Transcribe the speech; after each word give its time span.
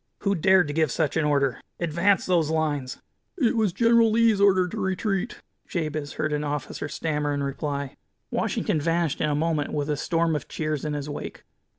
Who 0.21 0.33
dared 0.33 0.67
to 0.67 0.73
give 0.73 0.91
such 0.91 1.15
an 1.15 1.25
order? 1.25 1.61
Advance 1.79 2.25
those 2.25 2.49
lines" 2.49 2.97
"It 3.37 3.55
was 3.55 3.71
General 3.71 4.09
Lee's 4.09 4.41
order 4.41 4.67
to 4.67 4.81
retreat," 4.81 5.35
Jabez 5.67 6.13
heard 6.13 6.33
an 6.33 6.43
officer 6.43 6.87
stammer 6.87 7.35
in 7.35 7.43
reply. 7.43 7.95
Washington 8.31 8.81
vanished 8.81 9.21
in 9.21 9.29
a 9.29 9.35
moment, 9.35 9.73
with 9.73 9.91
a 9.91 9.95
storm 9.97 10.35
of 10.35 10.47
cheers 10.47 10.85
in 10.85 10.93
his 10.95 11.07
wake. 11.07 11.43